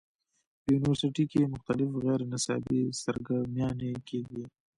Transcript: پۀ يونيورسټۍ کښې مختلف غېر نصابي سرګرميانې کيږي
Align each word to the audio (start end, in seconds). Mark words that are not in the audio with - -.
پۀ 0.61 0.67
يونيورسټۍ 0.73 1.25
کښې 1.31 1.51
مختلف 1.53 1.89
غېر 2.03 2.19
نصابي 2.31 2.81
سرګرميانې 3.01 3.91
کيږي 4.07 4.43